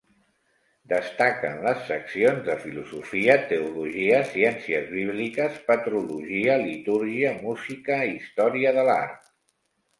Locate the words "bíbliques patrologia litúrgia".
4.97-7.39